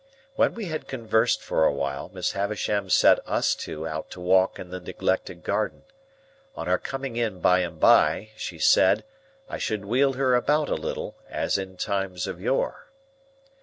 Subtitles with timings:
[0.33, 4.57] When we had conversed for a while, Miss Havisham sent us two out to walk
[4.57, 5.83] in the neglected garden:
[6.55, 9.03] on our coming in by and by, she said,
[9.47, 12.87] I should wheel her about a little, as in times of yore.